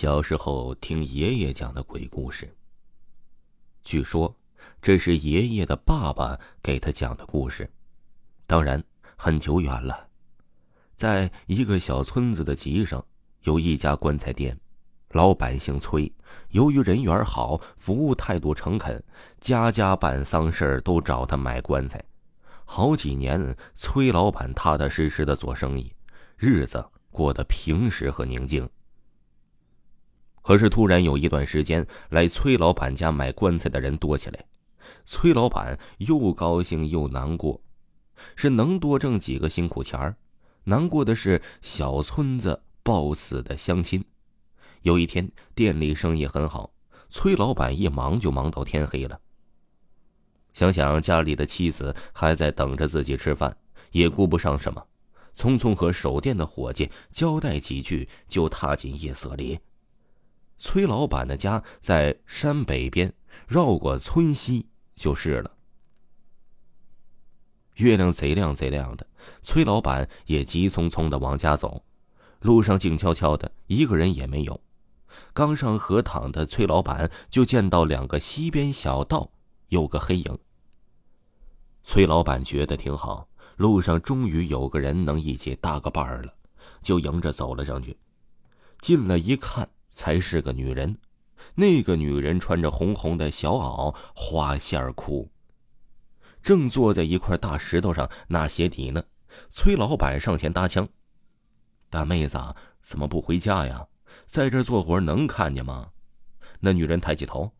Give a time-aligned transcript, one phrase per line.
[0.00, 2.48] 小时候听爷爷讲的鬼故事。
[3.82, 4.32] 据说
[4.80, 7.68] 这是爷爷的爸爸给他讲的故事，
[8.46, 8.80] 当然
[9.16, 10.06] 很久远了。
[10.94, 13.04] 在一个小村子的集上，
[13.42, 14.56] 有一家棺材店，
[15.08, 16.12] 老板姓崔。
[16.50, 19.02] 由于人缘好，服务态度诚恳，
[19.40, 22.00] 家家办丧事都找他买棺材。
[22.64, 25.92] 好几年，崔老板踏踏实实的做生意，
[26.36, 28.70] 日子过得平实和宁静。
[30.48, 34.42] 可是突然有一段时间，来崔老板家买棺材的人多起来，
[35.04, 37.60] 崔老板又高兴又难过，
[38.34, 40.16] 是能多挣几个辛苦钱儿，
[40.64, 44.02] 难过的是小村子抱死的乡亲。
[44.80, 46.72] 有一天店里生意很好，
[47.10, 49.20] 崔老板一忙就忙到天黑了。
[50.54, 53.54] 想想家里的妻子还在等着自己吃饭，
[53.90, 54.82] 也顾不上什么，
[55.36, 59.58] 匆匆和守店的伙计交代几句，就踏进夜色里。
[60.58, 63.12] 崔老板的家在山北边，
[63.46, 65.52] 绕过村西就是了。
[67.76, 69.06] 月亮贼亮贼亮的，
[69.40, 71.84] 崔老板也急匆匆的往家走，
[72.40, 74.60] 路上静悄悄的，一个人也没有。
[75.32, 79.30] 刚上河塘的崔老板就见到两个西边小道
[79.68, 80.38] 有个黑影。
[81.84, 86.34] 崔老板觉得挺好，路上终于有个人能一起搭个伴儿了，
[86.82, 87.96] 就迎着走了上去。
[88.80, 89.68] 进来一看。
[89.98, 90.96] 才是个女人，
[91.56, 95.28] 那个女人穿着红红的小袄花线裤，
[96.40, 99.02] 正坐在一块大石头上纳鞋底呢。
[99.50, 100.88] 崔老板上前搭腔
[101.90, 102.38] ：“大妹子，
[102.80, 103.88] 怎么不回家呀？
[104.24, 105.90] 在这做活能看见吗？”
[106.60, 107.50] 那女人抬起头：“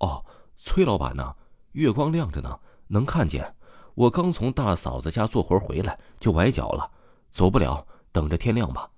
[0.00, 0.24] 哦，
[0.56, 1.36] 崔老板呢，
[1.72, 3.54] 月光亮着呢，能看见。
[3.94, 6.90] 我刚从大嫂子家做活回来，就崴脚了，
[7.28, 8.90] 走不了，等着天亮吧。”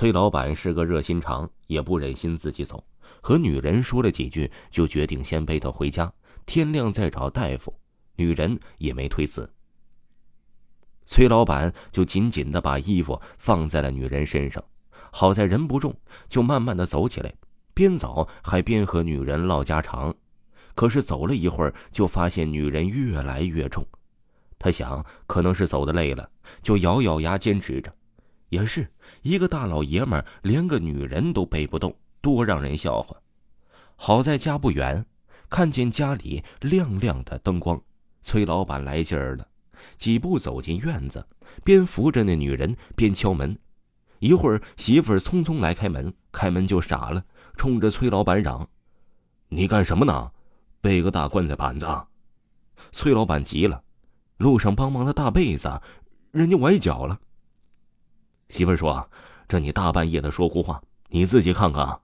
[0.00, 2.82] 崔老板是个热心肠，也不忍心自己走，
[3.20, 6.10] 和女人说了几句，就决定先背她回家，
[6.46, 7.70] 天亮再找大夫。
[8.16, 9.46] 女人也没推辞。
[11.04, 14.64] 崔老板就紧紧的把衣服放在了女人身上，
[15.12, 15.94] 好在人不重，
[16.30, 17.30] 就慢慢的走起来，
[17.74, 20.14] 边走还边和女人唠家常。
[20.74, 23.86] 可是走了一会儿，就发现女人越来越重，
[24.58, 26.26] 他想可能是走的累了，
[26.62, 27.94] 就咬咬牙坚持着。
[28.50, 28.86] 也是
[29.22, 33.16] 一个大老爷们儿，连个女人都背不动，多让人笑话。
[33.96, 35.04] 好在家不远，
[35.48, 37.80] 看见家里亮亮的灯光，
[38.22, 39.46] 崔老板来劲儿了，
[39.96, 41.24] 几步走进院子，
[41.64, 43.56] 边扶着那女人边敲门。
[44.18, 47.24] 一会儿，媳妇儿匆匆来开门，开门就傻了，
[47.56, 48.68] 冲着崔老板嚷
[49.48, 50.30] ：“你干什么呢？
[50.80, 51.86] 背个大棺材板子！”
[52.92, 53.82] 崔老板急了，
[54.38, 55.80] 路上帮忙的大被子，
[56.32, 57.18] 人家崴脚了。
[58.50, 59.08] 媳妇说
[59.48, 62.00] ：“这你大半夜的说胡话，你自己看看。”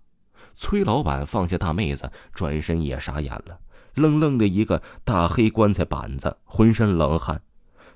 [0.56, 3.58] 崔老板放下大妹子，转身也傻眼了，
[3.94, 7.42] 愣愣的一个大黑棺材板子，浑身冷汗。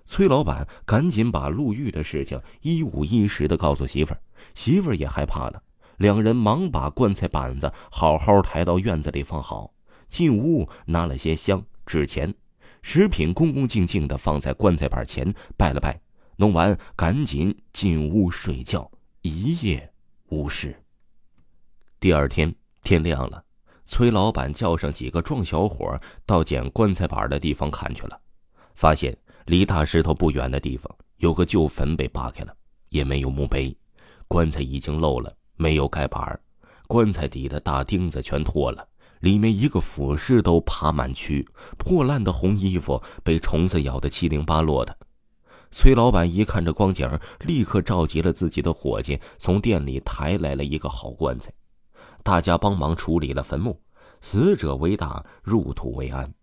[0.05, 4.21] 崔老板赶紧把入狱的事情一五一十的告诉媳妇儿，
[4.55, 5.63] 媳妇儿也害怕了。
[5.97, 9.73] 两人忙把棺材板子好好抬到院子里放好，
[10.09, 12.35] 进屋拿了些香、纸钱、
[12.83, 16.01] 食品，恭恭敬敬的放在棺材板前，拜了拜。
[16.41, 18.91] 弄完，赶紧进屋睡觉，
[19.21, 19.93] 一夜
[20.31, 20.75] 无事。
[22.01, 23.45] 第二天天亮了，
[23.87, 28.19] 崔老板叫上几个壮小伙到捡棺材板的地方看去了，
[28.75, 29.15] 发现
[29.45, 32.57] 离大石头不远的地方有个旧坟被扒开了，
[32.89, 33.77] 也没有墓碑，
[34.27, 36.41] 棺材已经漏了，没有盖板，
[36.89, 38.89] 棺材底的大钉子全脱了，
[39.21, 41.47] 里面一个腐尸都爬满蛆，
[41.77, 44.97] 破烂的红衣服被虫子咬得七零八落的。
[45.73, 47.09] 崔老板一看这光景，
[47.47, 51.53] 立刻召集了自己的伙计，从店里抬来了一个好棺材，
[52.23, 53.81] 大家帮忙处理了坟墓。
[54.21, 56.35] 死者为大，入土为安。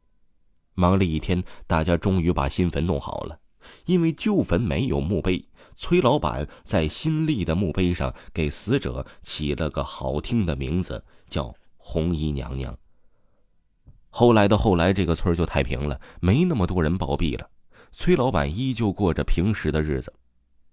[0.74, 3.38] 忙了一天，大家终于把新坟弄好了。
[3.86, 5.46] 因为旧坟没有墓碑，
[5.76, 12.76] 崔老板在新立的墓碑上给死者起了个好听的名字，叫红衣娘娘。
[14.10, 17.50] 后来的后来，这个村就太平了，没那么多人暴毙了。
[17.92, 20.14] 崔老板依旧过着平时的日子。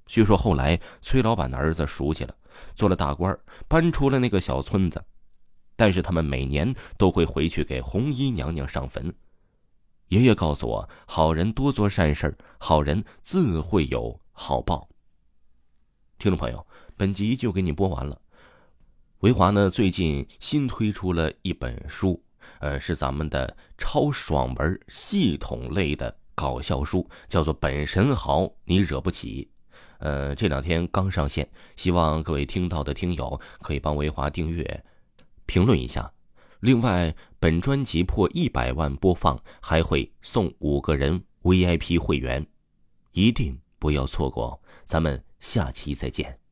[0.07, 2.37] 据说后来崔老板的儿子熟悉了，
[2.75, 5.03] 做了大官，搬出了那个小村子。
[5.77, 9.13] 但是他们每年都会回去给红衣娘娘上坟。
[10.09, 14.89] 爷爷告诉我，好人多做善事好人自会有好报。
[16.19, 16.65] 听众朋友，
[16.97, 18.21] 本集就给你播完了。
[19.21, 22.23] 维华呢，最近新推出了一本书，
[22.61, 26.15] 呃，是咱们的超爽文系统类的。
[26.35, 29.49] 搞笑书叫做《本神豪你惹不起》，
[29.99, 34.85] 呃，这两天刚上线，希望各位听到的听友可以帮维华订阅、
[35.47, 36.13] 评论一下。
[36.61, 42.47] 另外，本专辑破一百万播放，还会送五个人 VIP 会员，
[43.13, 44.61] 一定不要错过。
[44.85, 46.44] 咱们下期再见。